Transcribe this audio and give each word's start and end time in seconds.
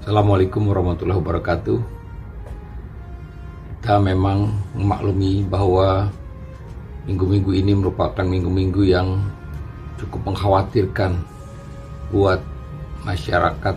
Assalamualaikum 0.00 0.64
warahmatullahi 0.64 1.20
wabarakatuh. 1.20 1.76
Kita 3.84 4.00
memang 4.00 4.48
memaklumi 4.72 5.44
bahwa 5.44 6.08
minggu-minggu 7.04 7.52
ini 7.52 7.76
merupakan 7.76 8.24
minggu-minggu 8.24 8.80
yang 8.88 9.20
cukup 10.00 10.32
mengkhawatirkan 10.32 11.20
buat 12.08 12.40
masyarakat 13.04 13.76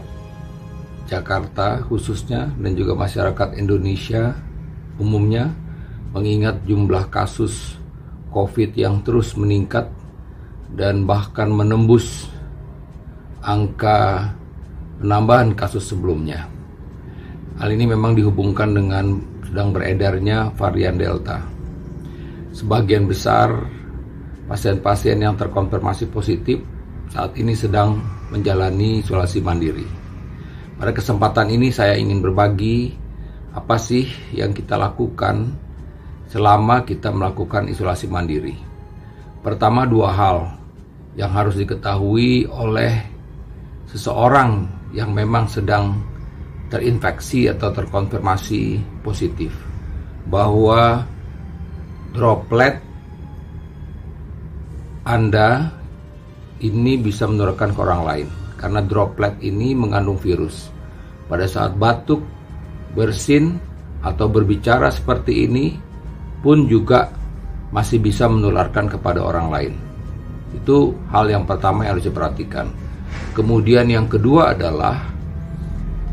Jakarta 1.11 1.83
khususnya 1.91 2.55
dan 2.55 2.71
juga 2.71 2.95
masyarakat 2.95 3.59
Indonesia 3.59 4.31
umumnya 5.03 5.51
mengingat 6.15 6.63
jumlah 6.63 7.03
kasus 7.11 7.75
COVID 8.31 8.79
yang 8.79 9.03
terus 9.03 9.35
meningkat 9.35 9.91
dan 10.71 11.03
bahkan 11.03 11.51
menembus 11.51 12.31
angka 13.43 14.31
penambahan 15.01 15.55
kasus 15.57 15.89
sebelumnya. 15.89 16.45
Hal 17.57 17.69
ini 17.69 17.85
memang 17.85 18.17
dihubungkan 18.17 18.73
dengan 18.73 19.21
sedang 19.45 19.69
beredarnya 19.69 20.49
varian 20.57 20.97
Delta. 20.97 21.45
Sebagian 22.53 23.05
besar 23.05 23.53
pasien-pasien 24.49 25.21
yang 25.21 25.37
terkonfirmasi 25.37 26.09
positif 26.09 26.61
saat 27.13 27.37
ini 27.37 27.53
sedang 27.53 28.01
menjalani 28.33 29.05
isolasi 29.05 29.41
mandiri. 29.45 29.85
Pada 30.77 30.89
kesempatan 30.89 31.53
ini 31.53 31.69
saya 31.69 31.93
ingin 31.93 32.19
berbagi 32.25 32.97
apa 33.53 33.77
sih 33.77 34.09
yang 34.33 34.51
kita 34.51 34.73
lakukan 34.73 35.53
selama 36.33 36.81
kita 36.81 37.13
melakukan 37.13 37.69
isolasi 37.69 38.09
mandiri. 38.09 38.57
Pertama 39.45 39.85
dua 39.85 40.09
hal 40.09 40.37
yang 41.13 41.29
harus 41.29 41.53
diketahui 41.53 42.49
oleh 42.49 43.05
seseorang 43.85 44.65
yang 44.93 45.11
memang 45.11 45.49
sedang 45.49 45.99
terinfeksi 46.69 47.49
atau 47.49 47.73
terkonfirmasi 47.73 48.79
positif 49.01 49.53
bahwa 50.29 51.03
droplet 52.13 52.79
Anda 55.03 55.73
ini 56.63 56.95
bisa 57.01 57.27
menularkan 57.27 57.75
ke 57.75 57.79
orang 57.83 58.01
lain 58.07 58.27
karena 58.55 58.79
droplet 58.79 59.35
ini 59.43 59.75
mengandung 59.75 60.15
virus. 60.15 60.71
Pada 61.27 61.43
saat 61.49 61.75
batuk, 61.75 62.23
bersin, 62.95 63.59
atau 64.03 64.27
berbicara 64.27 64.91
seperti 64.91 65.47
ini 65.47 65.75
pun 66.43 66.67
juga 66.67 67.07
masih 67.71 68.03
bisa 68.03 68.27
menularkan 68.27 68.91
kepada 68.91 69.23
orang 69.23 69.47
lain. 69.49 69.73
Itu 70.53 70.93
hal 71.09 71.31
yang 71.31 71.47
pertama 71.47 71.87
yang 71.87 71.97
harus 71.97 72.05
diperhatikan. 72.05 72.82
Kemudian 73.33 73.89
yang 73.89 74.05
kedua 74.05 74.53
adalah 74.53 75.09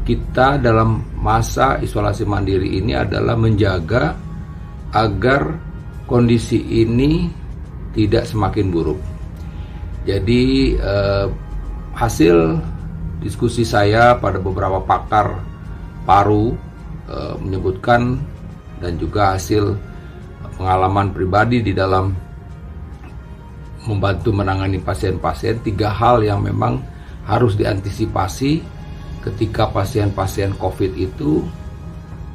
kita 0.08 0.56
dalam 0.56 1.04
masa 1.20 1.76
isolasi 1.78 2.24
mandiri 2.24 2.80
ini 2.80 2.96
adalah 2.96 3.36
menjaga 3.36 4.16
agar 4.90 5.54
kondisi 6.08 6.58
ini 6.82 7.28
tidak 7.92 8.24
semakin 8.26 8.72
buruk. 8.72 9.00
Jadi 10.08 10.74
eh, 10.74 11.26
hasil 11.94 12.56
diskusi 13.20 13.68
saya 13.68 14.16
pada 14.16 14.40
beberapa 14.40 14.80
pakar 14.80 15.38
paru 16.08 16.56
eh, 17.06 17.34
menyebutkan 17.38 18.16
dan 18.80 18.96
juga 18.96 19.36
hasil 19.36 19.76
pengalaman 20.56 21.12
pribadi 21.12 21.60
di 21.60 21.76
dalam 21.76 22.16
membantu 23.88 24.34
menangani 24.34 24.76
pasien-pasien 24.80 25.60
tiga 25.64 25.88
hal 25.88 26.20
yang 26.20 26.44
memang 26.44 26.80
harus 27.24 27.56
diantisipasi 27.56 28.60
ketika 29.24 29.68
pasien-pasien 29.68 30.56
COVID 30.56 30.92
itu 30.96 31.44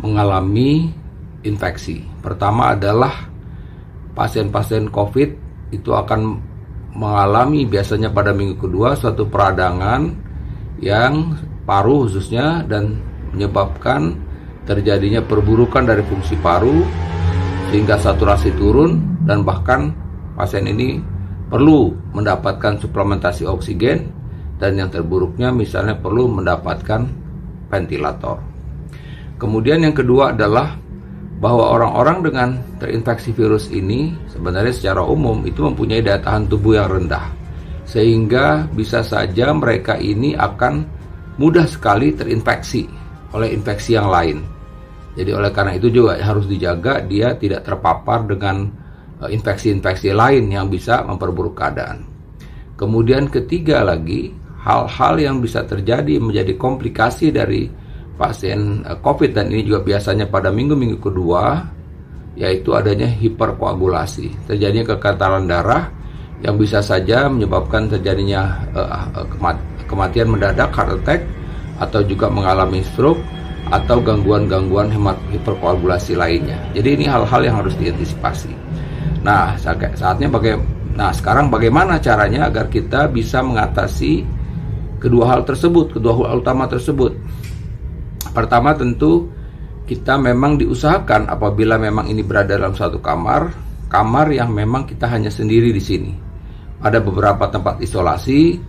mengalami 0.01 0.93
infeksi. 1.45 2.05
Pertama 2.21 2.73
adalah 2.73 3.29
pasien-pasien 4.17 4.89
COVID 4.89 5.29
itu 5.73 5.91
akan 5.93 6.39
mengalami 6.95 7.67
biasanya 7.67 8.09
pada 8.09 8.31
minggu 8.31 8.55
kedua 8.55 8.95
suatu 8.95 9.27
peradangan 9.27 10.15
yang 10.79 11.35
paru 11.67 12.07
khususnya 12.07 12.63
dan 12.63 13.01
menyebabkan 13.35 14.15
terjadinya 14.63 15.19
perburukan 15.19 15.83
dari 15.83 16.01
fungsi 16.07 16.39
paru 16.39 16.81
sehingga 17.69 17.99
saturasi 17.99 18.55
turun 18.55 19.19
dan 19.27 19.43
bahkan 19.43 19.91
pasien 20.39 20.65
ini 20.69 21.03
perlu 21.49 21.93
mendapatkan 22.13 22.81
suplementasi 22.81 23.45
oksigen 23.45 24.09
dan 24.57 24.79
yang 24.79 24.89
terburuknya 24.89 25.51
misalnya 25.51 25.95
perlu 25.99 26.31
mendapatkan 26.31 27.05
ventilator. 27.69 28.39
Kemudian 29.35 29.83
yang 29.83 29.95
kedua 29.95 30.31
adalah 30.31 30.79
bahwa 31.43 31.75
orang-orang 31.75 32.17
dengan 32.23 32.49
terinfeksi 32.79 33.35
virus 33.35 33.67
ini 33.67 34.15
sebenarnya 34.31 34.71
secara 34.71 35.03
umum 35.03 35.43
itu 35.43 35.67
mempunyai 35.67 35.99
daya 35.99 36.23
tahan 36.23 36.47
tubuh 36.47 36.79
yang 36.79 36.87
rendah. 36.87 37.27
Sehingga 37.85 38.65
bisa 38.71 39.03
saja 39.05 39.51
mereka 39.51 39.99
ini 39.99 40.33
akan 40.33 40.87
mudah 41.35 41.67
sekali 41.67 42.15
terinfeksi 42.15 42.87
oleh 43.35 43.51
infeksi 43.51 43.99
yang 43.99 44.07
lain. 44.07 44.39
Jadi 45.15 45.31
oleh 45.31 45.51
karena 45.51 45.75
itu 45.75 45.91
juga 45.91 46.15
harus 46.19 46.47
dijaga 46.47 47.03
dia 47.03 47.35
tidak 47.35 47.67
terpapar 47.67 48.23
dengan 48.23 48.71
infeksi-infeksi 49.29 50.11
lain 50.13 50.49
yang 50.51 50.67
bisa 50.69 51.03
memperburuk 51.05 51.57
keadaan. 51.57 52.05
Kemudian 52.75 53.31
ketiga 53.31 53.85
lagi 53.85 54.35
hal-hal 54.65 55.15
yang 55.21 55.37
bisa 55.39 55.63
terjadi 55.63 56.19
menjadi 56.19 56.57
komplikasi 56.57 57.31
dari 57.31 57.69
pasien 58.15 58.81
eh, 58.83 58.97
COVID 58.99 59.31
dan 59.35 59.51
ini 59.51 59.63
juga 59.63 59.85
biasanya 59.85 60.27
pada 60.27 60.49
minggu-minggu 60.51 60.99
kedua 60.99 61.71
yaitu 62.35 62.75
adanya 62.75 63.07
hiperkoagulasi, 63.07 64.27
terjadinya 64.43 64.91
kekentalan 64.91 65.47
darah 65.47 65.87
yang 66.43 66.59
bisa 66.59 66.83
saja 66.83 67.31
menyebabkan 67.31 67.87
terjadinya 67.87 68.59
uh, 68.75 69.23
kematian 69.87 70.27
mendadak 70.27 70.67
heart 70.75 70.99
attack 70.99 71.23
atau 71.79 72.03
juga 72.03 72.27
mengalami 72.27 72.83
stroke 72.83 73.23
atau 73.71 74.03
gangguan-gangguan 74.03 74.91
hiperkoagulasi 75.31 76.19
lainnya. 76.19 76.59
Jadi 76.75 77.01
ini 77.01 77.05
hal-hal 77.07 77.39
yang 77.39 77.55
harus 77.63 77.73
diantisipasi. 77.79 78.64
Nah, 79.25 79.57
saatnya 79.57 80.29
baga 80.29 80.61
nah 80.95 81.11
sekarang 81.11 81.51
bagaimana 81.51 81.99
caranya 81.99 82.47
agar 82.47 82.71
kita 82.71 83.11
bisa 83.11 83.41
mengatasi 83.43 84.23
kedua 85.01 85.27
hal 85.33 85.41
tersebut, 85.43 85.97
kedua 85.97 86.29
hal 86.29 86.45
utama 86.45 86.69
tersebut. 86.69 87.17
Pertama 88.31 88.77
tentu 88.77 89.27
kita 89.89 90.15
memang 90.21 90.61
diusahakan 90.61 91.27
apabila 91.27 91.81
memang 91.81 92.05
ini 92.07 92.21
berada 92.21 92.53
dalam 92.53 92.77
satu 92.77 93.01
kamar, 93.01 93.49
kamar 93.89 94.29
yang 94.29 94.53
memang 94.53 94.85
kita 94.85 95.09
hanya 95.09 95.33
sendiri 95.33 95.73
di 95.73 95.81
sini. 95.81 96.13
Ada 96.79 97.01
beberapa 97.01 97.49
tempat 97.49 97.81
isolasi, 97.81 98.61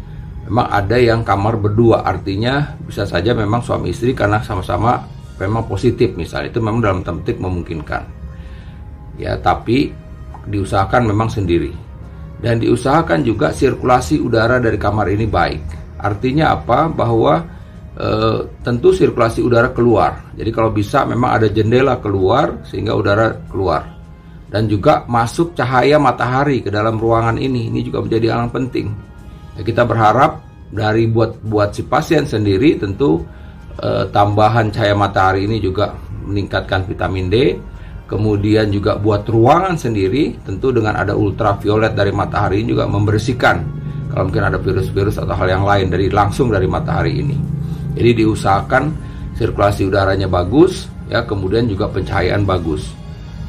memang 0.49 0.67
ada 0.73 0.97
yang 0.97 1.21
kamar 1.21 1.61
berdua, 1.61 2.01
artinya 2.03 2.75
bisa 2.81 3.05
saja 3.05 3.37
memang 3.37 3.61
suami 3.61 3.93
istri 3.93 4.17
karena 4.17 4.41
sama-sama 4.41 5.05
memang 5.37 5.69
positif 5.69 6.17
misalnya 6.17 6.49
itu 6.49 6.59
memang 6.65 6.81
dalam 6.81 7.01
tempat 7.05 7.37
memungkinkan. 7.39 8.03
Ya, 9.17 9.39
tapi 9.41 10.06
diusahakan 10.47 11.11
memang 11.11 11.29
sendiri. 11.29 11.75
Dan 12.37 12.61
diusahakan 12.61 13.25
juga 13.25 13.51
sirkulasi 13.51 14.21
udara 14.21 14.61
dari 14.61 14.77
kamar 14.77 15.09
ini 15.09 15.25
baik 15.25 15.77
Artinya 15.97 16.53
apa? 16.53 16.93
Bahwa 16.93 17.41
e, 17.97 18.09
tentu 18.61 18.93
sirkulasi 18.93 19.41
udara 19.41 19.73
keluar. 19.73 20.33
Jadi 20.37 20.51
kalau 20.53 20.71
bisa 20.73 21.09
memang 21.09 21.41
ada 21.41 21.49
jendela 21.49 21.97
keluar 22.01 22.61
sehingga 22.69 22.93
udara 22.93 23.33
keluar. 23.49 23.97
Dan 24.47 24.71
juga 24.71 25.03
masuk 25.11 25.57
cahaya 25.59 25.99
matahari 25.99 26.63
ke 26.63 26.71
dalam 26.71 27.01
ruangan 27.01 27.41
ini. 27.41 27.73
Ini 27.73 27.81
juga 27.83 28.05
menjadi 28.05 28.37
hal 28.37 28.47
yang 28.47 28.55
penting. 28.55 28.87
Ya, 29.59 29.63
kita 29.65 29.83
berharap 29.89 30.45
dari 30.71 31.09
buat 31.09 31.41
buat 31.41 31.73
si 31.73 31.83
pasien 31.89 32.29
sendiri 32.29 32.77
tentu 32.77 33.25
e, 33.81 34.07
tambahan 34.13 34.69
cahaya 34.69 34.95
matahari 34.95 35.49
ini 35.49 35.59
juga 35.59 35.97
meningkatkan 36.29 36.85
vitamin 36.85 37.27
D. 37.33 37.37
Kemudian 38.07 38.71
juga 38.71 38.95
buat 38.95 39.27
ruangan 39.27 39.75
sendiri 39.75 40.39
tentu 40.47 40.71
dengan 40.71 40.95
ada 40.95 41.19
ultraviolet 41.19 41.91
dari 41.99 42.15
matahari 42.15 42.63
ini 42.63 42.71
juga 42.71 42.87
membersihkan 42.87 43.57
kalau 44.15 44.31
mungkin 44.31 44.47
ada 44.47 44.59
virus-virus 44.63 45.19
atau 45.19 45.35
hal 45.35 45.51
yang 45.51 45.67
lain 45.67 45.91
dari 45.91 46.07
langsung 46.07 46.49
dari 46.55 46.71
matahari 46.71 47.19
ini. 47.19 47.35
Jadi 47.99 48.23
diusahakan 48.23 48.85
sirkulasi 49.35 49.91
udaranya 49.91 50.31
bagus, 50.31 50.87
ya 51.11 51.27
kemudian 51.27 51.67
juga 51.67 51.91
pencahayaan 51.91 52.47
bagus. 52.47 52.95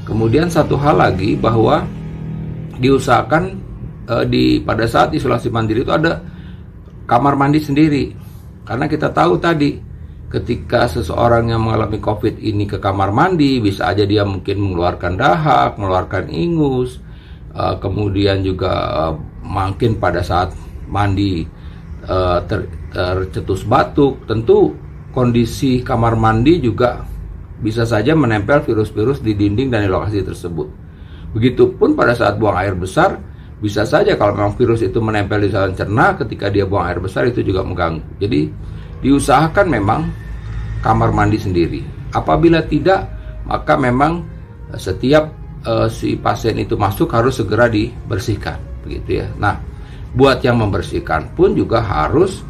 Kemudian 0.09 0.50
satu 0.50 0.74
hal 0.75 0.98
lagi 0.98 1.38
bahwa 1.38 1.86
diusahakan 2.81 3.44
eh, 4.09 4.25
di 4.25 4.44
pada 4.65 4.89
saat 4.89 5.13
isolasi 5.13 5.54
mandiri 5.54 5.86
itu 5.86 5.94
ada 5.94 6.18
kamar 7.06 7.38
mandi 7.38 7.62
sendiri. 7.62 8.12
Karena 8.65 8.89
kita 8.89 9.13
tahu 9.13 9.39
tadi 9.39 9.80
ketika 10.28 10.92
seseorang 10.92 11.56
yang 11.56 11.64
mengalami 11.64 12.04
COVID 12.04 12.44
ini 12.44 12.68
ke 12.68 12.84
kamar 12.84 13.16
mandi 13.16 13.64
bisa 13.64 13.88
aja 13.88 14.04
dia 14.04 14.28
mungkin 14.28 14.60
mengeluarkan 14.60 15.16
dahak, 15.16 15.80
mengeluarkan 15.80 16.28
ingus, 16.28 17.00
uh, 17.56 17.80
kemudian 17.80 18.44
juga 18.44 18.72
uh, 19.08 19.14
mungkin 19.40 19.96
pada 19.96 20.20
saat 20.20 20.52
mandi 20.92 21.48
uh, 22.08 22.44
ter, 22.44 22.68
tercetus 22.92 23.64
batuk 23.64 24.28
tentu 24.28 24.76
kondisi 25.16 25.80
kamar 25.80 26.20
mandi 26.20 26.60
juga 26.60 27.08
bisa 27.58 27.88
saja 27.88 28.14
menempel 28.14 28.62
virus-virus 28.62 29.24
di 29.24 29.34
dinding 29.34 29.72
dan 29.74 29.88
di 29.88 29.90
lokasi 29.90 30.22
tersebut. 30.22 30.68
Begitupun 31.34 31.98
pada 31.98 32.14
saat 32.14 32.38
buang 32.38 32.54
air 32.54 32.78
besar, 32.78 33.18
bisa 33.58 33.82
saja 33.88 34.14
kalau 34.14 34.38
memang 34.38 34.54
virus 34.54 34.86
itu 34.86 35.02
menempel 35.02 35.42
di 35.42 35.50
saluran 35.50 35.74
cerna 35.74 36.14
ketika 36.14 36.52
dia 36.54 36.70
buang 36.70 36.86
air 36.86 37.02
besar 37.02 37.26
itu 37.26 37.42
juga 37.42 37.66
mengganggu. 37.66 38.22
Jadi 38.22 38.42
diusahakan 39.02 39.68
memang 39.70 40.02
kamar 40.82 41.14
mandi 41.14 41.38
sendiri. 41.38 41.82
Apabila 42.14 42.64
tidak, 42.66 43.06
maka 43.46 43.76
memang 43.76 44.24
eh, 44.74 44.80
setiap 44.80 45.32
uh, 45.68 45.88
si 45.92 46.16
pasien 46.16 46.56
itu 46.58 46.80
masuk 46.80 47.12
harus 47.12 47.40
segera 47.40 47.68
dibersihkan, 47.68 48.58
begitu 48.86 49.24
ya. 49.24 49.28
Nah, 49.36 49.60
buat 50.16 50.40
yang 50.42 50.62
membersihkan 50.62 51.36
pun 51.36 51.54
juga 51.54 51.84
harus 51.84 52.42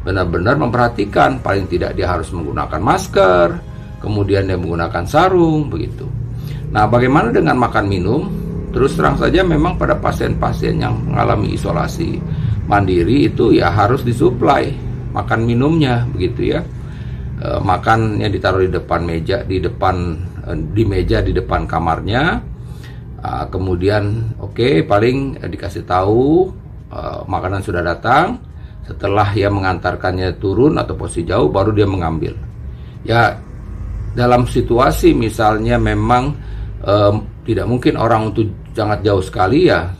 benar-benar 0.00 0.56
memperhatikan 0.56 1.44
paling 1.44 1.68
tidak 1.68 1.92
dia 1.98 2.08
harus 2.08 2.32
menggunakan 2.32 2.80
masker, 2.80 3.48
kemudian 4.00 4.48
dia 4.48 4.56
menggunakan 4.56 5.04
sarung 5.04 5.68
begitu. 5.68 6.08
Nah, 6.70 6.86
bagaimana 6.86 7.34
dengan 7.34 7.58
makan 7.58 7.86
minum? 7.90 8.22
Terus 8.70 8.94
terang 8.94 9.18
saja 9.18 9.42
memang 9.42 9.74
pada 9.74 9.98
pasien-pasien 9.98 10.78
yang 10.78 10.94
mengalami 11.02 11.58
isolasi 11.58 12.22
mandiri 12.70 13.26
itu 13.26 13.50
ya 13.50 13.66
harus 13.66 14.06
disuplai 14.06 14.70
makan 15.10 15.46
minumnya 15.46 16.06
begitu 16.10 16.56
ya. 16.56 16.60
E, 17.40 17.48
makan 17.60 18.20
yang 18.20 18.32
ditaruh 18.32 18.64
di 18.64 18.72
depan 18.72 19.00
meja 19.04 19.42
di 19.44 19.58
depan 19.58 19.96
e, 20.46 20.50
di 20.74 20.82
meja 20.86 21.18
di 21.20 21.32
depan 21.34 21.66
kamarnya. 21.66 22.42
E, 23.20 23.30
kemudian 23.52 24.34
oke 24.40 24.56
okay, 24.56 24.74
paling 24.82 25.38
dikasih 25.40 25.84
tahu 25.84 26.50
e, 26.90 27.00
makanan 27.28 27.60
sudah 27.62 27.82
datang 27.82 28.40
setelah 28.90 29.30
ia 29.38 29.46
mengantarkannya 29.46 30.40
turun 30.42 30.74
atau 30.74 30.98
posisi 30.98 31.22
jauh 31.28 31.46
baru 31.46 31.70
dia 31.70 31.86
mengambil. 31.86 32.34
Ya 33.06 33.38
dalam 34.14 34.46
situasi 34.50 35.14
misalnya 35.14 35.78
memang 35.78 36.34
um, 36.82 37.22
tidak 37.46 37.66
mungkin 37.70 37.94
orang 37.94 38.34
untuk 38.34 38.50
sangat 38.74 39.06
jauh 39.06 39.22
sekali 39.22 39.70
ya 39.70 39.90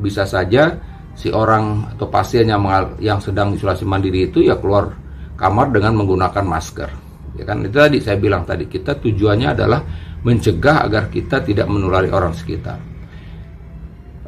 bisa 0.00 0.26
saja 0.26 0.74
si 1.20 1.28
orang 1.28 1.92
atau 1.92 2.08
pasien 2.08 2.48
yang 2.48 2.64
yang 2.96 3.20
sedang 3.20 3.52
isolasi 3.52 3.84
mandiri 3.84 4.32
itu 4.32 4.40
ya 4.40 4.56
keluar 4.56 4.96
kamar 5.36 5.68
dengan 5.68 6.00
menggunakan 6.00 6.44
masker. 6.48 6.88
Ya 7.36 7.44
kan 7.44 7.60
itu 7.60 7.76
tadi 7.76 8.00
saya 8.00 8.16
bilang 8.16 8.48
tadi 8.48 8.64
kita 8.64 8.96
tujuannya 8.96 9.48
adalah 9.52 9.84
mencegah 10.24 10.88
agar 10.88 11.12
kita 11.12 11.44
tidak 11.44 11.68
menulari 11.68 12.08
orang 12.08 12.32
sekitar. 12.32 12.80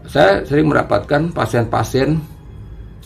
Saya 0.04 0.44
sering 0.44 0.68
mendapatkan 0.68 1.32
pasien-pasien 1.32 2.20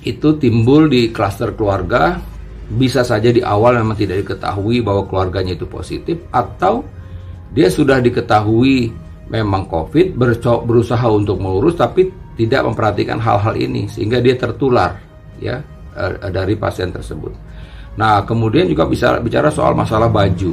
itu 0.03 0.29
timbul 0.43 0.91
di 0.91 1.15
klaster 1.15 1.55
keluarga 1.55 2.19
bisa 2.67 3.07
saja 3.07 3.31
di 3.31 3.39
awal 3.47 3.79
memang 3.79 3.95
tidak 3.95 4.27
diketahui 4.27 4.83
bahwa 4.83 5.07
keluarganya 5.07 5.55
itu 5.55 5.71
positif 5.71 6.19
atau 6.35 6.83
dia 7.55 7.71
sudah 7.71 8.03
diketahui 8.03 8.91
memang 9.31 9.71
COVID 9.71 10.19
berusaha 10.67 11.07
untuk 11.11 11.39
mengurus 11.39 11.79
tapi 11.79 12.26
tidak 12.37 12.63
memperhatikan 12.69 13.19
hal-hal 13.19 13.57
ini 13.57 13.89
sehingga 13.89 14.21
dia 14.21 14.37
tertular 14.37 15.01
ya 15.41 15.61
eh, 15.97 16.31
dari 16.31 16.55
pasien 16.55 16.93
tersebut. 16.93 17.33
Nah, 17.97 18.21
kemudian 18.29 18.69
juga 18.69 18.85
bisa 18.85 19.17
bicara 19.25 19.49
soal 19.49 19.73
masalah 19.73 20.13
baju 20.13 20.53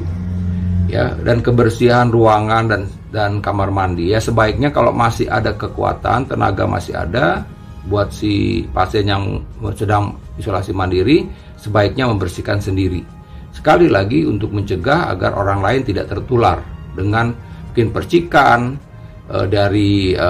ya 0.87 1.15
dan 1.23 1.43
kebersihan 1.43 2.07
ruangan 2.11 2.63
dan 2.67 2.81
dan 3.11 3.31
kamar 3.39 3.71
mandi 3.71 4.11
ya 4.11 4.19
sebaiknya 4.19 4.69
kalau 4.69 4.91
masih 4.91 5.25
ada 5.31 5.55
kekuatan 5.55 6.27
tenaga 6.27 6.67
masih 6.67 6.97
ada 6.97 7.45
buat 7.87 8.11
si 8.15 8.63
pasien 8.71 9.07
yang 9.11 9.43
sedang 9.75 10.15
isolasi 10.39 10.71
mandiri 10.71 11.27
sebaiknya 11.59 12.07
membersihkan 12.07 12.59
sendiri. 12.59 13.03
Sekali 13.53 13.87
lagi 13.87 14.25
untuk 14.25 14.51
mencegah 14.55 15.13
agar 15.13 15.35
orang 15.37 15.61
lain 15.61 15.81
tidak 15.85 16.09
tertular 16.09 16.63
dengan 16.95 17.31
mungkin 17.69 17.89
percikan 17.93 18.59
e, 19.29 19.37
dari 19.47 20.11
e, 20.11 20.29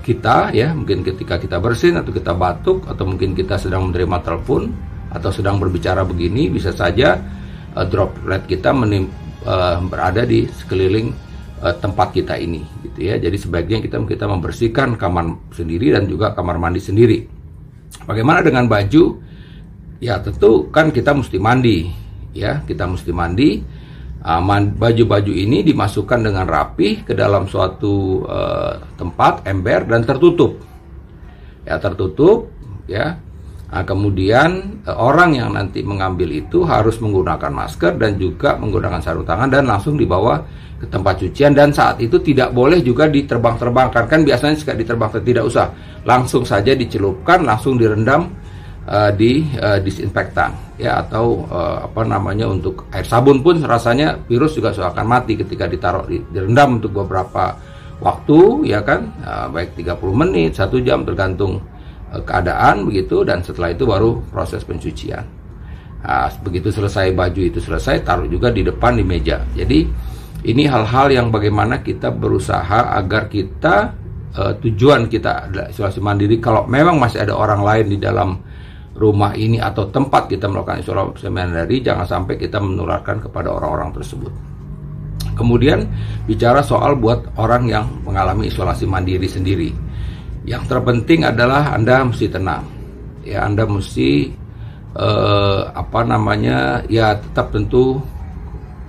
kita 0.00 0.50
ya, 0.54 0.72
mungkin 0.72 1.04
ketika 1.04 1.36
kita 1.36 1.60
bersin 1.60 2.00
atau 2.00 2.10
kita 2.10 2.32
batuk 2.32 2.88
atau 2.88 3.04
mungkin 3.06 3.36
kita 3.36 3.60
sedang 3.60 3.90
menerima 3.90 4.18
telepon 4.24 4.72
atau 5.14 5.30
sedang 5.30 5.60
berbicara 5.62 6.02
begini 6.02 6.50
bisa 6.50 6.74
saja 6.74 7.20
e, 7.70 7.80
droplet 7.86 8.42
kita 8.48 8.74
menim, 8.74 9.06
e, 9.44 9.54
berada 9.86 10.26
di 10.26 10.48
sekeliling 10.50 11.14
uh, 11.64 11.74
tempat 11.80 12.12
kita 12.12 12.36
ini 12.36 12.60
gitu 12.84 13.08
ya. 13.08 13.16
Jadi 13.16 13.36
sebaiknya 13.40 13.78
kita 13.80 13.96
kita 14.04 14.28
membersihkan 14.28 15.00
kamar 15.00 15.32
sendiri 15.56 15.96
dan 15.96 16.04
juga 16.04 16.36
kamar 16.36 16.60
mandi 16.60 16.80
sendiri. 16.84 17.24
Bagaimana 18.04 18.44
dengan 18.44 18.68
baju? 18.68 19.16
Ya 20.04 20.20
tentu 20.20 20.68
kan 20.68 20.92
kita 20.92 21.16
mesti 21.16 21.40
mandi 21.40 21.88
ya, 22.36 22.60
kita 22.68 22.84
mesti 22.84 23.10
mandi. 23.14 23.64
Uh, 24.24 24.40
baju-baju 24.80 25.28
ini 25.36 25.60
dimasukkan 25.60 26.24
dengan 26.24 26.48
rapi 26.48 27.04
ke 27.04 27.12
dalam 27.12 27.44
suatu 27.44 28.24
uh, 28.24 28.80
tempat 28.96 29.44
ember 29.44 29.84
dan 29.84 30.00
tertutup. 30.00 30.64
Ya 31.68 31.76
tertutup 31.76 32.48
ya. 32.88 33.20
Nah, 33.74 33.82
kemudian 33.82 34.80
orang 34.86 35.34
yang 35.34 35.50
nanti 35.50 35.82
mengambil 35.82 36.30
itu 36.30 36.62
harus 36.62 37.02
menggunakan 37.02 37.50
masker 37.50 37.98
dan 37.98 38.14
juga 38.16 38.54
menggunakan 38.54 39.02
sarung 39.02 39.26
tangan 39.26 39.50
dan 39.50 39.66
langsung 39.66 39.98
dibawa 39.98 40.46
ke 40.78 40.86
tempat 40.86 41.18
cucian 41.18 41.52
dan 41.58 41.74
saat 41.74 41.98
itu 41.98 42.22
tidak 42.22 42.54
boleh 42.54 42.78
juga 42.86 43.10
diterbang-terbangkan 43.10 44.04
kan 44.06 44.20
biasanya 44.22 44.54
jika 44.54 44.72
diterbangkan 44.78 45.22
tidak 45.26 45.44
usah 45.50 45.74
langsung 46.06 46.46
saja 46.46 46.70
dicelupkan 46.76 47.42
langsung 47.42 47.74
direndam 47.74 48.30
uh, 48.88 49.10
di 49.14 49.46
uh, 49.58 49.78
disinfektan 49.80 50.76
ya 50.80 51.04
atau 51.06 51.46
uh, 51.48 51.86
apa 51.86 52.02
namanya 52.02 52.50
untuk 52.50 52.88
air 52.90 53.06
sabun 53.06 53.40
pun 53.40 53.62
rasanya 53.62 54.18
virus 54.26 54.58
juga 54.58 54.74
akan 54.74 55.06
mati 55.06 55.38
ketika 55.38 55.70
ditaruh 55.70 56.06
direndam 56.30 56.82
untuk 56.82 57.04
beberapa 57.04 57.54
waktu 58.02 58.68
ya 58.68 58.82
kan 58.82 59.10
uh, 59.22 59.46
baik 59.52 59.78
30 59.78 60.00
menit 60.14 60.50
satu 60.58 60.82
jam 60.82 61.06
tergantung 61.06 61.62
uh, 62.10 62.20
keadaan 62.22 62.84
begitu 62.88 63.22
dan 63.22 63.40
setelah 63.40 63.70
itu 63.70 63.86
baru 63.86 64.18
proses 64.32 64.66
pencucian 64.66 65.24
Nah, 66.04 66.28
begitu 66.44 66.68
selesai 66.68 67.16
baju 67.16 67.40
itu 67.40 67.64
selesai, 67.64 68.04
taruh 68.04 68.28
juga 68.28 68.52
di 68.52 68.60
depan 68.60 69.00
di 69.00 69.00
meja. 69.00 69.40
Jadi 69.56 69.88
ini 70.44 70.68
hal-hal 70.68 71.08
yang 71.08 71.32
bagaimana 71.32 71.80
kita 71.80 72.12
berusaha 72.12 72.92
agar 72.92 73.32
kita 73.32 73.96
uh, 74.36 74.52
tujuan 74.60 75.08
kita 75.08 75.48
isolasi 75.72 76.04
mandiri. 76.04 76.36
Kalau 76.44 76.68
memang 76.68 77.00
masih 77.00 77.24
ada 77.24 77.32
orang 77.32 77.64
lain 77.64 77.96
di 77.96 77.98
dalam 78.04 78.36
rumah 78.94 79.34
ini 79.34 79.58
atau 79.58 79.90
tempat 79.90 80.30
kita 80.30 80.46
melakukan 80.46 80.80
isolasi 80.80 81.26
mandiri, 81.26 81.82
jangan 81.82 82.06
sampai 82.06 82.38
kita 82.38 82.62
menularkan 82.62 83.18
kepada 83.18 83.50
orang-orang 83.50 83.90
tersebut. 83.90 84.30
Kemudian 85.34 85.82
bicara 86.30 86.62
soal 86.62 86.94
buat 86.94 87.26
orang 87.34 87.66
yang 87.66 87.84
mengalami 88.06 88.46
isolasi 88.46 88.86
mandiri 88.86 89.26
sendiri. 89.26 89.74
Yang 90.46 90.70
terpenting 90.70 91.26
adalah 91.26 91.74
Anda 91.74 92.06
mesti 92.06 92.26
tenang. 92.30 92.62
Ya, 93.26 93.42
Anda 93.42 93.66
mesti 93.66 94.30
uh, 94.94 95.74
apa 95.74 96.06
namanya? 96.06 96.86
Ya, 96.86 97.18
tetap 97.18 97.50
tentu 97.50 97.98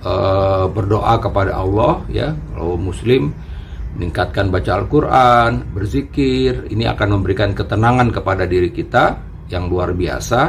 uh, 0.06 0.70
berdoa 0.70 1.18
kepada 1.18 1.58
Allah 1.58 1.98
ya 2.06 2.30
kalau 2.54 2.78
muslim 2.78 3.34
meningkatkan 3.96 4.52
baca 4.52 4.76
Al-Qur'an, 4.76 5.72
berzikir, 5.72 6.68
ini 6.68 6.84
akan 6.84 7.16
memberikan 7.16 7.56
ketenangan 7.56 8.12
kepada 8.12 8.44
diri 8.44 8.68
kita 8.68 9.16
yang 9.50 9.70
luar 9.70 9.94
biasa 9.94 10.40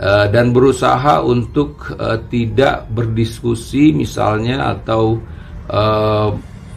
uh, 0.00 0.26
dan 0.32 0.52
berusaha 0.52 1.20
untuk 1.24 1.94
uh, 1.96 2.20
tidak 2.28 2.88
berdiskusi 2.92 3.92
misalnya 3.92 4.74
atau 4.76 5.20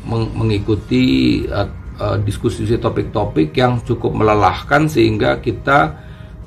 meng 0.04 0.26
mengikuti 0.36 1.40
diskusi 2.28 2.68
topik-topik 2.68 3.56
yang 3.56 3.80
cukup 3.88 4.12
melelahkan 4.12 4.84
sehingga 4.84 5.40
kita 5.40 5.96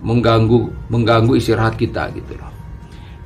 mengganggu 0.04 0.92
mengganggu 0.92 1.40
istirahat 1.40 1.80
kita 1.80 2.12
gitu 2.12 2.36
loh. 2.36 2.54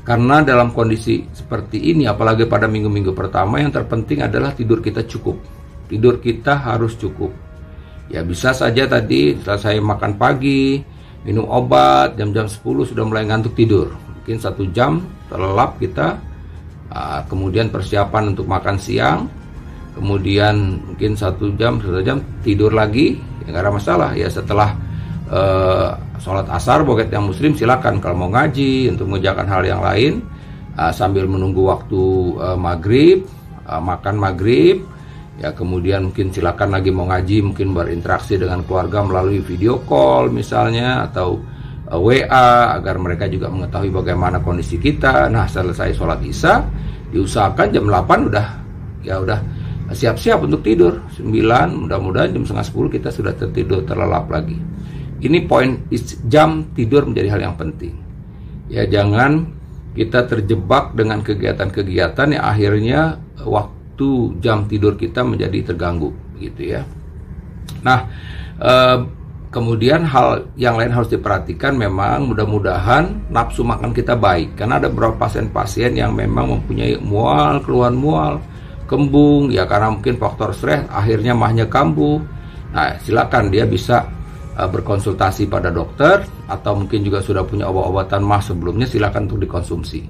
Karena 0.09 0.41
dalam 0.41 0.73
kondisi 0.73 1.21
seperti 1.37 1.93
ini, 1.93 2.09
apalagi 2.09 2.49
pada 2.49 2.65
minggu-minggu 2.65 3.12
pertama, 3.12 3.61
yang 3.61 3.69
terpenting 3.69 4.25
adalah 4.25 4.57
tidur 4.57 4.81
kita 4.81 5.05
cukup. 5.05 5.37
Tidur 5.85 6.17
kita 6.17 6.57
harus 6.57 6.97
cukup. 6.97 7.29
Ya 8.09 8.25
bisa 8.25 8.57
saja 8.57 8.88
tadi 8.88 9.37
setelah 9.37 9.61
saya 9.61 9.85
makan 9.85 10.17
pagi, 10.17 10.81
minum 11.27 11.47
obat, 11.49 12.15
jam-jam 12.15 12.47
10 12.47 12.63
sudah 12.91 13.05
mulai 13.07 13.27
ngantuk 13.27 13.55
tidur. 13.59 13.95
Mungkin 14.23 14.37
satu 14.39 14.69
jam 14.71 15.03
terlelap 15.33 15.81
kita, 15.81 16.21
uh, 16.93 17.21
kemudian 17.27 17.73
persiapan 17.73 18.37
untuk 18.37 18.47
makan 18.47 18.77
siang, 18.77 19.27
kemudian 19.97 20.83
mungkin 20.85 21.19
satu 21.19 21.55
jam, 21.57 21.81
satu 21.81 22.01
jam 22.05 22.23
tidur 22.45 22.71
lagi, 22.71 23.19
ya 23.45 23.55
nggak 23.55 23.63
ada 23.65 23.73
masalah. 23.73 24.11
Ya 24.15 24.29
setelah 24.29 24.77
uh, 25.33 25.97
sholat 26.19 26.47
asar 26.51 26.83
buat 26.83 27.09
yang 27.09 27.31
muslim 27.31 27.55
silakan 27.55 28.03
kalau 28.03 28.27
mau 28.27 28.31
ngaji 28.33 28.91
untuk 28.93 29.09
mengerjakan 29.09 29.47
hal 29.49 29.63
yang 29.65 29.81
lain 29.81 30.25
uh, 30.75 30.91
sambil 30.91 31.25
menunggu 31.31 31.69
waktu 31.69 32.03
uh, 32.37 32.59
maghrib 32.59 33.25
uh, 33.65 33.81
makan 33.81 34.19
maghrib 34.19 34.83
ya 35.38 35.54
kemudian 35.54 36.11
mungkin 36.11 36.35
silakan 36.35 36.75
lagi 36.75 36.90
mau 36.90 37.07
ngaji 37.07 37.47
mungkin 37.47 37.71
berinteraksi 37.71 38.35
dengan 38.35 38.66
keluarga 38.66 39.07
melalui 39.07 39.38
video 39.38 39.78
call 39.87 40.35
misalnya 40.35 41.07
atau 41.07 41.38
eh, 41.87 41.95
WA 41.99 42.75
agar 42.75 42.99
mereka 42.99 43.30
juga 43.30 43.47
mengetahui 43.47 43.95
bagaimana 43.95 44.42
kondisi 44.42 44.76
kita. 44.83 45.30
Nah, 45.30 45.47
selesai 45.47 45.95
sholat 45.95 46.21
isya 46.26 46.66
diusahakan 47.14 47.66
jam 47.71 47.87
8 47.87 48.28
udah 48.28 48.47
ya 49.07 49.23
udah 49.23 49.38
siap-siap 49.95 50.42
untuk 50.42 50.61
tidur. 50.66 50.99
9 51.16 51.30
mudah-mudahan 51.87 52.35
jam 52.35 52.42
setengah 52.42 52.66
10 52.90 52.95
kita 52.99 53.09
sudah 53.14 53.33
tertidur 53.38 53.87
terlelap 53.87 54.26
lagi. 54.28 54.59
Ini 55.18 55.50
poin 55.50 55.87
jam 56.30 56.71
tidur 56.75 57.07
menjadi 57.07 57.38
hal 57.38 57.40
yang 57.50 57.57
penting. 57.59 57.95
Ya 58.68 58.85
jangan 58.87 59.54
kita 59.97 60.30
terjebak 60.30 60.95
dengan 60.95 61.25
kegiatan-kegiatan 61.26 62.38
yang 62.38 62.45
akhirnya 62.45 63.00
waktu 63.42 63.78
jam 64.38 64.69
tidur 64.71 64.95
kita 64.95 65.26
menjadi 65.26 65.73
terganggu 65.75 66.14
gitu 66.38 66.78
ya 66.78 66.83
nah 67.83 68.07
eh, 68.62 68.99
kemudian 69.49 70.05
hal 70.05 70.47
yang 70.61 70.76
lain 70.76 70.93
harus 70.93 71.09
diperhatikan 71.09 71.75
memang 71.75 72.28
mudah-mudahan 72.28 73.33
nafsu 73.33 73.64
makan 73.64 73.97
kita 73.97 74.14
baik 74.14 74.55
karena 74.55 74.76
ada 74.76 74.93
beberapa 74.93 75.26
pasien-pasien 75.26 75.97
yang 75.97 76.12
memang 76.12 76.59
mempunyai 76.59 77.00
mual 77.00 77.59
keluhan 77.64 77.97
mual 77.97 78.38
kembung 78.88 79.52
ya 79.52 79.69
karena 79.69 79.93
mungkin 79.93 80.17
faktor 80.17 80.57
stres 80.57 80.88
akhirnya 80.88 81.37
mahnya 81.37 81.69
kambuh. 81.69 82.19
Nah, 82.73 82.97
silakan 83.05 83.52
dia 83.52 83.69
bisa 83.69 84.09
uh, 84.57 84.69
berkonsultasi 84.69 85.47
pada 85.47 85.69
dokter 85.69 86.25
atau 86.49 86.73
mungkin 86.75 87.05
juga 87.05 87.21
sudah 87.21 87.45
punya 87.45 87.69
obat-obatan 87.69 88.25
mah 88.25 88.40
sebelumnya 88.40 88.88
silakan 88.88 89.28
untuk 89.28 89.45
dikonsumsi. 89.45 90.00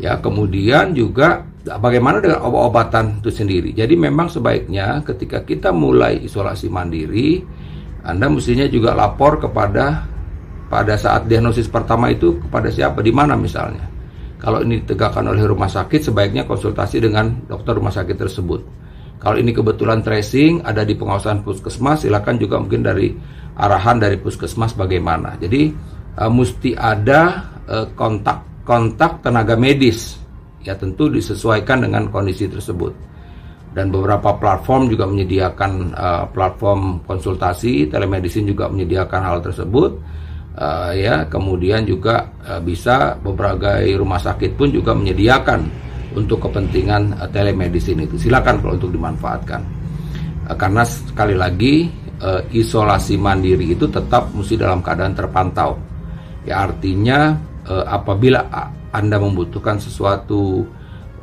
Ya, 0.00 0.20
kemudian 0.20 0.92
juga 0.92 1.44
bagaimana 1.64 2.22
dengan 2.22 2.40
obat-obatan 2.46 3.20
itu 3.20 3.30
sendiri. 3.32 3.70
Jadi 3.76 3.94
memang 3.98 4.32
sebaiknya 4.32 5.04
ketika 5.04 5.44
kita 5.44 5.74
mulai 5.74 6.20
isolasi 6.24 6.72
mandiri, 6.72 7.44
Anda 8.04 8.32
mestinya 8.32 8.64
juga 8.70 8.96
lapor 8.96 9.40
kepada 9.42 10.08
pada 10.70 10.94
saat 10.94 11.26
diagnosis 11.26 11.66
pertama 11.66 12.08
itu 12.14 12.38
kepada 12.38 12.70
siapa 12.70 13.02
di 13.02 13.10
mana 13.10 13.34
misalnya 13.34 13.90
kalau 14.40 14.64
ini 14.64 14.80
ditegakkan 14.80 15.28
oleh 15.28 15.44
rumah 15.44 15.68
sakit, 15.68 16.00
sebaiknya 16.00 16.48
konsultasi 16.48 16.96
dengan 16.96 17.44
dokter 17.44 17.76
rumah 17.76 17.92
sakit 17.92 18.16
tersebut. 18.16 18.60
Kalau 19.20 19.36
ini 19.36 19.52
kebetulan 19.52 20.00
tracing 20.00 20.64
ada 20.64 20.80
di 20.80 20.96
pengawasan 20.96 21.44
puskesmas, 21.44 22.08
silakan 22.08 22.40
juga 22.40 22.56
mungkin 22.56 22.80
dari 22.80 23.12
arahan 23.60 24.00
dari 24.00 24.16
puskesmas 24.16 24.72
bagaimana. 24.72 25.36
Jadi 25.36 25.68
uh, 26.16 26.32
mesti 26.32 26.72
ada 26.72 27.52
uh, 27.68 27.86
kontak 27.92 28.64
kontak 28.64 29.20
tenaga 29.20 29.60
medis, 29.60 30.16
ya 30.64 30.76
tentu 30.76 31.08
disesuaikan 31.08 31.84
dengan 31.84 32.08
kondisi 32.12 32.48
tersebut. 32.48 32.92
Dan 33.70 33.94
beberapa 33.94 34.34
platform 34.34 34.90
juga 34.90 35.06
menyediakan 35.06 35.94
uh, 35.94 36.24
platform 36.34 37.06
konsultasi, 37.06 37.86
telemedicine 37.86 38.50
juga 38.50 38.66
menyediakan 38.66 39.20
hal 39.22 39.38
tersebut. 39.38 39.94
Uh, 40.50 40.90
ya 40.98 41.22
kemudian 41.30 41.86
juga 41.86 42.26
uh, 42.42 42.58
bisa 42.58 43.14
beberapa 43.22 43.78
rumah 43.94 44.18
sakit 44.18 44.58
pun 44.58 44.74
juga 44.74 44.90
menyediakan 44.90 45.70
untuk 46.18 46.50
kepentingan 46.50 47.14
uh, 47.22 47.30
telemedicine 47.30 48.10
itu. 48.10 48.18
Silakan 48.18 48.58
kalau 48.58 48.74
untuk 48.74 48.90
dimanfaatkan. 48.90 49.62
Uh, 50.50 50.56
karena 50.58 50.82
sekali 50.82 51.38
lagi 51.38 51.86
uh, 52.18 52.42
isolasi 52.50 53.14
mandiri 53.14 53.70
itu 53.70 53.86
tetap 53.86 54.34
mesti 54.34 54.58
dalam 54.58 54.82
keadaan 54.82 55.14
terpantau. 55.14 55.78
Ya 56.42 56.66
artinya 56.66 57.38
uh, 57.70 57.86
apabila 57.86 58.50
anda 58.90 59.16
membutuhkan 59.18 59.78
sesuatu 59.78 60.66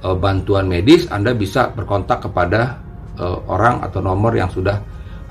uh, 0.04 0.16
bantuan 0.18 0.68
medis 0.68 1.08
anda 1.12 1.36
bisa 1.36 1.72
berkontak 1.72 2.24
kepada 2.26 2.80
uh, 3.20 3.40
orang 3.48 3.84
atau 3.84 4.00
nomor 4.04 4.36
yang 4.36 4.52
sudah 4.52 4.80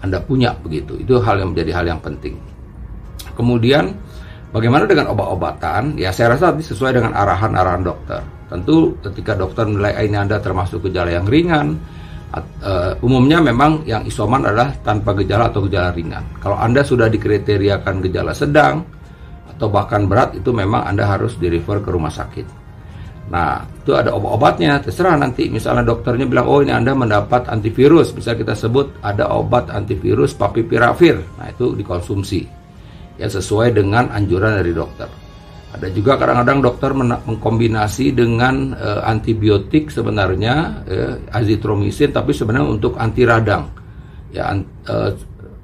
anda 0.01 0.21
punya 0.21 0.53
begitu 0.61 1.01
itu 1.01 1.19
hal 1.21 1.41
yang 1.41 1.53
menjadi 1.57 1.73
hal 1.83 1.87
yang 1.97 2.01
penting 2.03 2.37
Kemudian 3.37 3.93
bagaimana 4.51 4.89
dengan 4.89 5.13
obat-obatan? 5.13 6.01
Ya 6.01 6.11
saya 6.11 6.35
rasa 6.35 6.57
sesuai 6.57 6.97
dengan 6.97 7.13
arahan-arahan 7.13 7.85
dokter. 7.85 8.25
Tentu 8.49 8.97
ketika 9.05 9.37
dokter 9.37 9.69
menilai 9.69 9.93
ah, 9.93 10.03
ini 10.03 10.17
Anda 10.17 10.41
termasuk 10.41 10.89
gejala 10.89 11.13
yang 11.13 11.29
ringan, 11.29 11.77
uh, 12.33 12.97
umumnya 13.05 13.45
memang 13.45 13.85
yang 13.85 14.03
isoman 14.09 14.47
adalah 14.49 14.73
tanpa 14.81 15.13
gejala 15.21 15.53
atau 15.53 15.61
gejala 15.69 15.93
ringan. 15.93 16.25
Kalau 16.41 16.57
Anda 16.57 16.81
sudah 16.81 17.13
dikriteriakan 17.13 18.01
gejala 18.09 18.33
sedang 18.33 18.87
atau 19.57 19.73
bahkan 19.73 20.05
berat 20.05 20.37
itu 20.37 20.53
memang 20.53 20.85
Anda 20.85 21.09
harus 21.09 21.41
direfer 21.41 21.81
ke 21.81 21.89
rumah 21.89 22.13
sakit. 22.13 22.69
Nah, 23.27 23.59
itu 23.83 23.91
ada 23.91 24.15
obat-obatnya, 24.15 24.79
terserah 24.79 25.19
nanti 25.19 25.51
misalnya 25.51 25.83
dokternya 25.83 26.31
bilang, 26.31 26.47
oh 26.47 26.63
ini 26.63 26.71
Anda 26.71 26.95
mendapat 26.95 27.51
antivirus, 27.51 28.15
bisa 28.15 28.39
kita 28.39 28.55
sebut 28.55 29.03
ada 29.03 29.27
obat 29.35 29.67
antivirus 29.75 30.31
papipiravir, 30.39 31.19
nah 31.35 31.51
itu 31.51 31.75
dikonsumsi 31.75 32.47
yang 33.19 33.33
sesuai 33.33 33.75
dengan 33.75 34.13
anjuran 34.15 34.63
dari 34.63 34.71
dokter. 34.71 35.09
Ada 35.75 35.91
juga 35.91 36.15
kadang-kadang 36.17 36.63
dokter 36.63 36.91
mengkombinasi 37.27 38.15
dengan 38.15 38.73
uh, 38.79 39.03
antibiotik 39.05 39.91
sebenarnya 39.91 40.87
uh, 40.87 41.15
azitromisin 41.37 42.15
tapi 42.15 42.31
sebenarnya 42.31 42.69
untuk 42.71 42.95
anti 42.97 43.27
radang. 43.27 43.69
Ya 44.31 44.55
uh, 44.55 45.11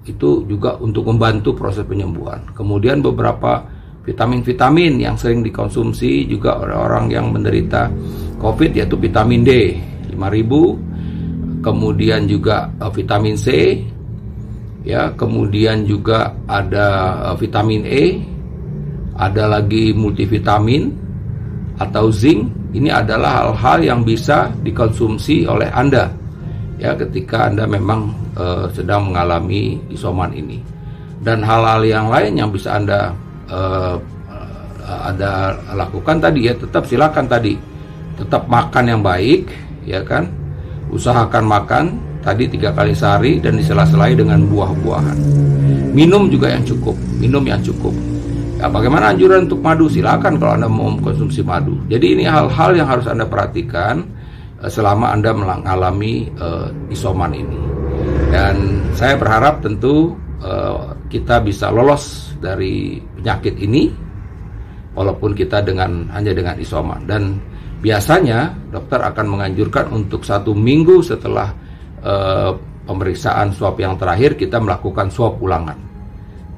itu 0.04 0.42
juga 0.50 0.74
untuk 0.82 1.06
membantu 1.06 1.54
proses 1.54 1.86
penyembuhan. 1.86 2.42
Kemudian 2.52 3.00
beberapa 3.00 3.62
vitamin-vitamin 4.02 4.98
yang 4.98 5.14
sering 5.14 5.46
dikonsumsi 5.46 6.26
juga 6.26 6.58
oleh 6.58 6.74
orang 6.74 7.06
yang 7.10 7.30
menderita 7.30 7.86
COVID 8.42 8.74
yaitu 8.74 8.98
vitamin 8.98 9.46
D 9.46 9.50
5000, 10.10 11.62
kemudian 11.62 12.26
juga 12.26 12.68
uh, 12.82 12.90
vitamin 12.90 13.38
C 13.38 13.78
ya. 14.82 15.14
Kemudian 15.14 15.86
juga 15.86 16.34
ada 16.50 17.18
uh, 17.32 17.36
vitamin 17.38 17.86
E. 17.86 18.04
Ada 19.12 19.46
lagi 19.60 19.94
multivitamin 19.94 20.90
atau 21.78 22.10
zinc. 22.10 22.50
Ini 22.72 22.88
adalah 22.88 23.52
hal-hal 23.52 23.78
yang 23.84 24.00
bisa 24.00 24.48
dikonsumsi 24.64 25.44
oleh 25.44 25.68
Anda 25.68 26.08
ya 26.80 26.96
ketika 26.96 27.52
Anda 27.52 27.68
memang 27.68 28.10
uh, 28.34 28.66
sedang 28.72 29.12
mengalami 29.12 29.78
isoman 29.92 30.32
ini. 30.34 30.58
Dan 31.22 31.44
hal-hal 31.46 31.86
yang 31.86 32.10
lain 32.10 32.34
yang 32.34 32.50
bisa 32.50 32.74
Anda 32.74 33.14
uh, 33.52 34.00
ada 34.82 35.54
lakukan 35.76 36.18
tadi 36.18 36.48
ya 36.48 36.56
tetap 36.56 36.88
silakan 36.88 37.28
tadi 37.28 37.54
tetap 38.16 38.48
makan 38.48 38.84
yang 38.88 39.00
baik 39.04 39.46
ya 39.84 40.00
kan 40.02 40.26
usahakan 40.92 41.44
makan 41.44 41.84
tadi 42.22 42.46
tiga 42.46 42.70
kali 42.70 42.94
sehari 42.94 43.42
dan 43.42 43.58
disela-selai 43.58 44.14
dengan 44.14 44.46
buah-buahan. 44.46 45.18
Minum 45.92 46.30
juga 46.30 46.54
yang 46.54 46.64
cukup, 46.64 46.94
minum 47.18 47.42
yang 47.42 47.60
cukup. 47.60 47.92
Ya, 48.62 48.70
bagaimana 48.70 49.10
anjuran 49.10 49.50
untuk 49.50 49.58
madu? 49.58 49.90
Silakan 49.90 50.38
kalau 50.38 50.54
Anda 50.54 50.70
mau 50.70 50.94
konsumsi 51.02 51.42
madu. 51.42 51.74
Jadi 51.90 52.14
ini 52.14 52.24
hal-hal 52.24 52.78
yang 52.78 52.86
harus 52.86 53.10
Anda 53.10 53.26
perhatikan 53.26 54.06
uh, 54.62 54.70
selama 54.70 55.10
Anda 55.10 55.34
mengalami 55.34 56.30
uh, 56.38 56.70
isoman 56.88 57.34
ini. 57.34 57.58
Dan 58.30 58.86
saya 58.94 59.18
berharap 59.18 59.60
tentu 59.60 60.14
uh, 60.40 60.94
kita 61.10 61.42
bisa 61.42 61.68
lolos 61.68 62.31
dari 62.42 62.98
penyakit 62.98 63.54
ini 63.62 63.88
walaupun 64.92 65.32
kita 65.32 65.62
dengan 65.64 66.10
hanya 66.12 66.34
dengan 66.34 66.58
isoman 66.58 67.06
dan 67.06 67.38
biasanya 67.82 68.54
dokter 68.70 69.02
akan 69.02 69.26
menganjurkan 69.38 69.90
untuk 69.90 70.22
satu 70.22 70.52
minggu 70.54 71.02
setelah 71.02 71.50
uh, 72.02 72.54
pemeriksaan 72.86 73.50
swab 73.54 73.78
yang 73.78 73.98
terakhir 73.98 74.38
kita 74.38 74.58
melakukan 74.62 75.10
swab 75.10 75.38
ulangan. 75.42 75.78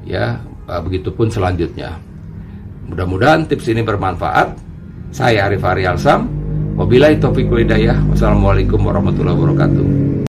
Ya, 0.04 0.40
uh, 0.68 0.80
begitupun 0.84 1.32
selanjutnya. 1.32 1.96
Mudah-mudahan 2.84 3.48
tips 3.48 3.72
ini 3.72 3.80
bermanfaat. 3.80 4.60
Saya 5.14 5.48
Arif 5.48 5.64
Arialsam. 5.64 6.28
Wabillahi 6.76 7.16
taufiq 7.22 7.48
hidayah. 7.48 7.96
Wassalamualaikum 8.12 8.82
warahmatullahi 8.84 9.38
wabarakatuh. 9.38 10.03